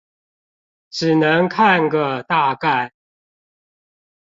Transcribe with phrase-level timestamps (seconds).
[0.89, 2.91] 只能看個大概